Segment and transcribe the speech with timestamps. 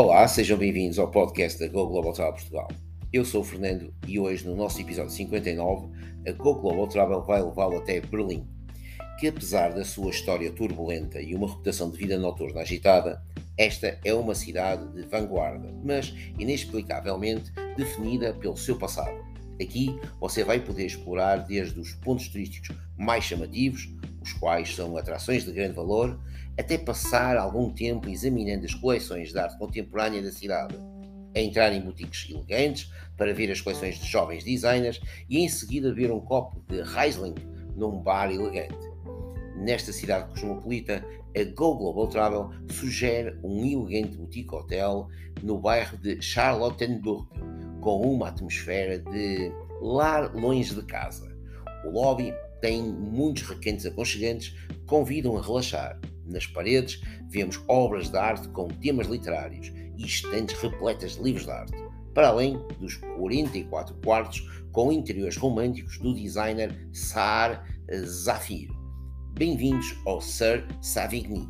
[0.00, 2.68] Olá, sejam bem-vindos ao podcast da Go Global Travel Portugal.
[3.12, 5.88] Eu sou o Fernando e hoje, no nosso episódio 59,
[6.24, 8.46] a Go Global Travel vai levá-lo até Berlim,
[9.18, 13.20] que apesar da sua história turbulenta e uma reputação de vida noturna agitada,
[13.56, 19.18] esta é uma cidade de vanguarda, mas inexplicavelmente definida pelo seu passado.
[19.60, 25.44] Aqui você vai poder explorar desde os pontos turísticos mais chamativos, os quais são atrações
[25.44, 26.18] de grande valor,
[26.58, 30.76] até passar algum tempo examinando as coleções de arte contemporânea da cidade,
[31.34, 35.90] a entrar em boutiques elegantes para ver as coleções de jovens designers e em seguida
[35.90, 37.34] beber um copo de Riesling
[37.76, 38.88] num bar elegante.
[39.56, 41.04] Nesta cidade cosmopolita,
[41.36, 45.08] a Go Global Travel sugere um elegante boutique hotel
[45.42, 47.28] no bairro de Charlottenburg,
[47.80, 51.28] com uma atmosfera de lar longe de casa.
[51.84, 55.98] O lobby tem muitos requintes aconchegantes que convidam a relaxar.
[56.24, 61.50] Nas paredes vemos obras de arte com temas literários e estantes repletas de livros de
[61.50, 61.76] arte,
[62.14, 64.40] para além dos 44 quartos
[64.72, 67.64] com interiores românticos do designer Saar
[68.04, 68.68] Zafir.
[69.32, 71.48] Bem-vindos ao Sir Savigny.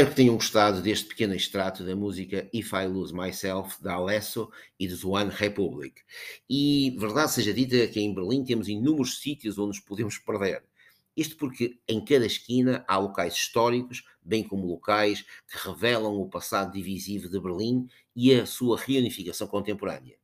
[0.00, 4.50] Espero que tenham gostado deste pequeno extrato da música If I Lose Myself, da Alesso
[4.78, 6.00] e de One Republic.
[6.48, 10.64] E, verdade seja dita, que em Berlim temos inúmeros sítios onde nos podemos perder.
[11.14, 16.72] Isto porque em cada esquina há locais históricos, bem como locais que revelam o passado
[16.72, 17.86] divisivo de Berlim
[18.16, 20.16] e a sua reunificação contemporânea.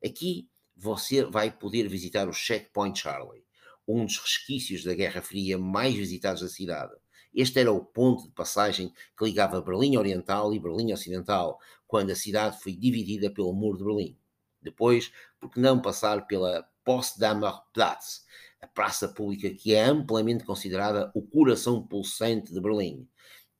[0.00, 3.42] Aqui você vai poder visitar o Checkpoint Charlie,
[3.84, 6.94] um dos resquícios da Guerra Fria mais visitados da cidade.
[7.38, 12.16] Este era o ponto de passagem que ligava Berlim Oriental e Berlim Ocidental, quando a
[12.16, 14.16] cidade foi dividida pelo Muro de Berlim.
[14.60, 18.26] Depois, por que não passar pela Potsdamer Platz,
[18.60, 23.06] a praça pública que é amplamente considerada o coração pulsante de Berlim.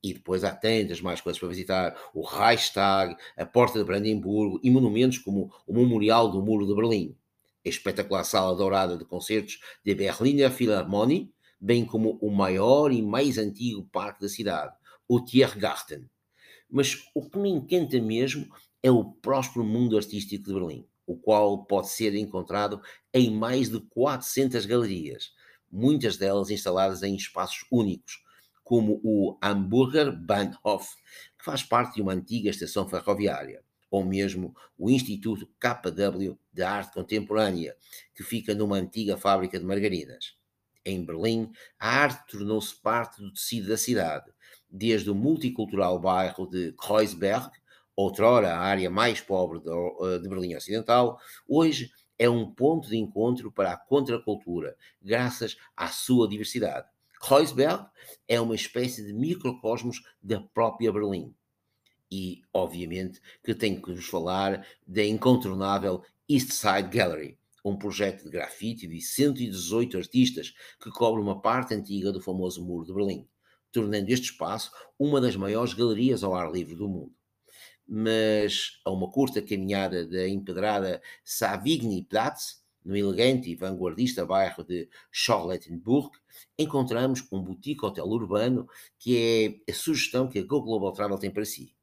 [0.02, 4.72] E depois há tantas mais coisas para visitar: o Reichstag, a Porta de Brandemburgo e
[4.72, 7.16] monumentos como o Memorial do Muro de Berlim,
[7.64, 13.38] a espetacular sala dourada de concertos da Berliner Philharmonie, bem como o maior e mais
[13.38, 14.74] antigo parque da cidade,
[15.08, 16.08] o Tiergarten.
[16.70, 18.46] Mas o que me encanta mesmo
[18.82, 22.80] é o próspero mundo artístico de Berlim, o qual pode ser encontrado
[23.12, 25.32] em mais de 400 galerias,
[25.70, 28.22] muitas delas instaladas em espaços únicos,
[28.62, 30.94] como o Hamburger Bahnhof,
[31.38, 36.92] que faz parte de uma antiga estação ferroviária, ou mesmo o Instituto KW de Arte
[36.92, 37.74] Contemporânea,
[38.14, 40.37] que fica numa antiga fábrica de margarinas.
[40.84, 44.32] Em Berlim, a arte tornou-se parte do tecido da cidade,
[44.70, 47.50] desde o multicultural bairro de Kreuzberg,
[47.96, 51.18] outrora a área mais pobre de, eh, de Berlim Ocidental,
[51.48, 56.88] hoje é um ponto de encontro para a contracultura, graças à sua diversidade.
[57.20, 57.86] Kreuzberg
[58.26, 61.34] é uma espécie de microcosmos da própria Berlim.
[62.10, 67.38] E, obviamente, que tenho que vos falar da incontornável East Side Gallery,
[67.68, 72.84] um projeto de grafite de 118 artistas que cobre uma parte antiga do famoso Muro
[72.84, 73.28] de Berlim,
[73.72, 77.12] tornando este espaço uma das maiores galerias ao ar livre do mundo.
[77.86, 84.88] Mas a uma curta caminhada da empedrada Savigny Platz, no elegante e vanguardista bairro de
[85.10, 86.10] Charlottenburg,
[86.58, 88.68] encontramos um boutique hotel urbano
[88.98, 91.74] que é a sugestão que a Go Global Travel tem para si.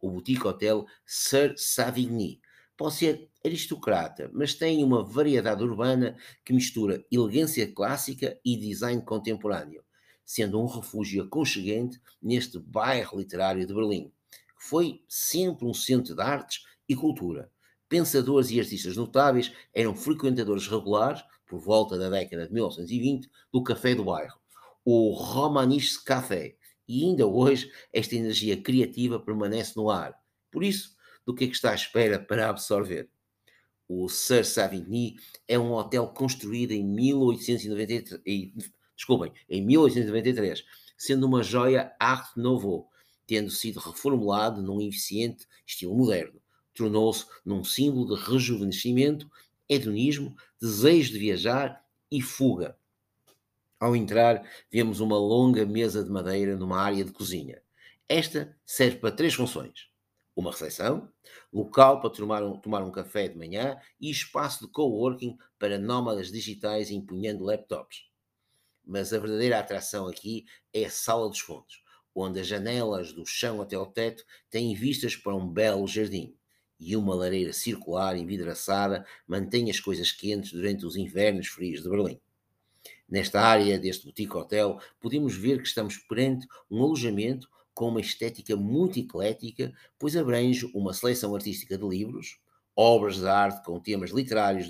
[0.00, 2.40] O boutique hotel Sir Savigny
[2.78, 9.82] pode ser aristocrata, mas tem uma variedade urbana que mistura elegância clássica e design contemporâneo,
[10.24, 16.22] sendo um refúgio aconchegante neste bairro literário de Berlim, que foi sempre um centro de
[16.22, 17.50] artes e cultura.
[17.88, 23.94] Pensadores e artistas notáveis eram frequentadores regulares, por volta da década de 1920, do café
[23.94, 24.38] do bairro,
[24.84, 26.54] o Romanische Café,
[26.86, 30.14] e ainda hoje esta energia criativa permanece no ar.
[30.50, 30.97] Por isso,
[31.28, 33.06] do que é que está à espera para absorver.
[33.86, 35.16] O Sir Savigny
[35.46, 38.52] é um hotel construído em 1893,
[38.96, 40.64] desculpem, em 1893,
[40.96, 42.88] sendo uma joia Art Nouveau,
[43.26, 46.40] tendo sido reformulado num eficiente estilo moderno.
[46.72, 49.30] Tornou-se num símbolo de rejuvenescimento,
[49.68, 52.74] hedonismo, desejo de viajar e fuga.
[53.78, 54.42] Ao entrar,
[54.72, 57.60] vemos uma longa mesa de madeira numa área de cozinha.
[58.08, 59.90] Esta serve para três funções:
[60.38, 61.10] uma recepção,
[61.52, 66.30] local para tomar um, tomar um café de manhã e espaço de coworking para nómadas
[66.30, 68.04] digitais empunhando laptops.
[68.86, 71.82] Mas a verdadeira atração aqui é a sala dos fundos,
[72.14, 76.36] onde as janelas do chão até ao teto têm vistas para um belo jardim
[76.78, 82.20] e uma lareira circular envidraçada mantém as coisas quentes durante os invernos frios de Berlim.
[83.08, 88.56] Nesta área deste boutique hotel, podemos ver que estamos perante um alojamento com uma estética
[88.56, 92.40] muito eclética, pois abrange uma seleção artística de livros,
[92.74, 94.68] obras de arte com temas literários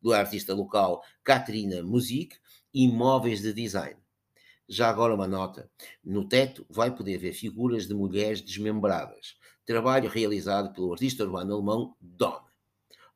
[0.00, 2.38] do artista local Katrina Music
[2.72, 4.00] e móveis de design.
[4.66, 5.70] Já agora uma nota:
[6.02, 9.36] no teto vai poder ver figuras de mulheres desmembradas,
[9.66, 12.40] trabalho realizado pelo artista urbano alemão Don.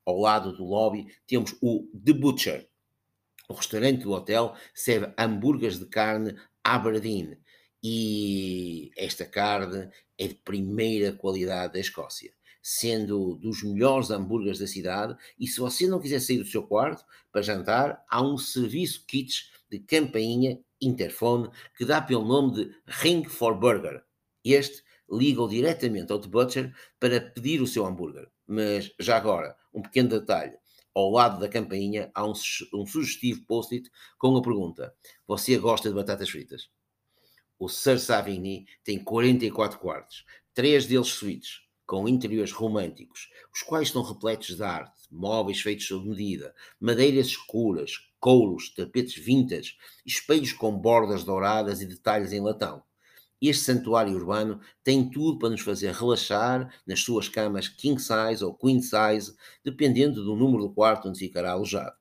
[0.05, 2.69] Ao lado do lobby temos o The Butcher,
[3.49, 7.39] o restaurante do hotel serve hambúrgueres de carne Aberdeen
[7.83, 12.33] e esta carne é de primeira qualidade da Escócia,
[12.63, 15.17] sendo dos melhores hambúrgueres da cidade.
[15.39, 19.51] E se você não quiser sair do seu quarto para jantar, há um serviço kits
[19.71, 24.03] de campainha interfone que dá pelo nome de Ring for Burger.
[24.45, 28.29] Este liga diretamente ao The Butcher para pedir o seu hambúrguer.
[28.47, 30.57] Mas já agora, um pequeno detalhe
[30.95, 32.33] ao lado da campainha há um,
[32.75, 34.95] um sugestivo post-it com a pergunta:
[35.27, 36.69] Você gosta de batatas fritas?
[37.65, 44.03] O Sir Savigny tem 44 quartos, três deles suítes, com interiores românticos, os quais estão
[44.03, 51.23] repletos de arte, móveis feitos sob medida, madeiras escuras, couros, tapetes vintage, espelhos com bordas
[51.23, 52.83] douradas e detalhes em latão.
[53.41, 58.53] Este santuário urbano tem tudo para nos fazer relaxar nas suas camas king size ou
[58.53, 61.97] queen size, dependendo do número do quarto onde ficará alojado.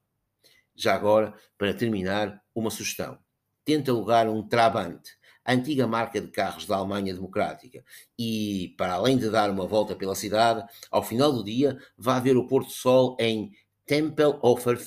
[0.76, 3.20] Já agora, para terminar, uma sugestão.
[3.64, 5.04] Tente alugar um Trabant,
[5.44, 7.84] a antiga marca de carros da Alemanha Democrática,
[8.18, 12.38] e, para além de dar uma volta pela cidade, ao final do dia vá ver
[12.38, 13.52] o Porto Sol em
[13.86, 14.78] Tempelhofer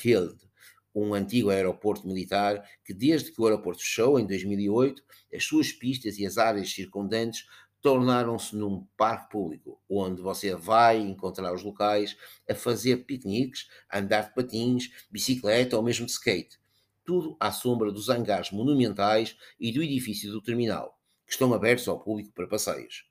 [0.95, 5.03] um antigo aeroporto militar que, desde que o aeroporto fechou em 2008,
[5.35, 7.45] as suas pistas e as áreas circundantes
[7.83, 12.17] tornaram-se num parque público, onde você vai encontrar os locais
[12.49, 16.59] a fazer piqueniques, andar de patins, bicicleta ou mesmo de skate.
[17.05, 22.01] Tudo à sombra dos hangares monumentais e do edifício do terminal, que estão abertos ao
[22.01, 23.05] público para passeios.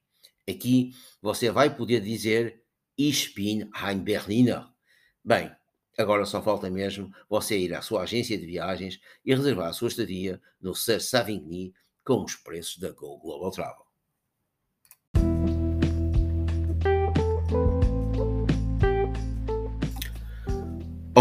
[0.49, 2.63] Aqui você vai poder dizer
[2.97, 4.65] Ich bin ein Berliner.
[5.23, 5.51] Bem,
[5.97, 9.89] Agora só falta mesmo você ir à sua agência de viagens e reservar a sua
[9.89, 11.73] estadia no Sir Savigny
[12.03, 13.82] com os preços da Go Global Travel.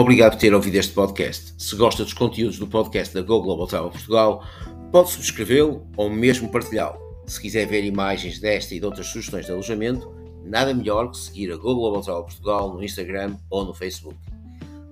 [0.03, 1.55] Obrigado por ter ouvido este podcast.
[1.57, 4.45] Se gosta dos conteúdos do podcast da Go Global Travel Portugal,
[4.91, 6.99] pode subscrevê-lo ou mesmo partilhá-lo.
[7.25, 10.13] Se quiser ver imagens desta e de outras sugestões de alojamento,
[10.45, 14.17] nada melhor que seguir a Go Global Travel Portugal no Instagram ou no Facebook.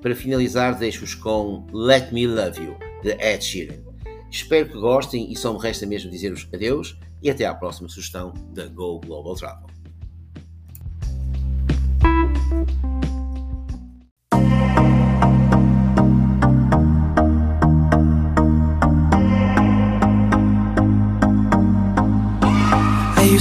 [0.00, 3.80] Para finalizar, deixo-vos com Let Me Love You, de Ed Sheeran.
[4.30, 8.32] Espero que gostem e só me resta mesmo dizer-vos adeus e até à próxima sugestão
[8.54, 9.66] da Go Global Travel.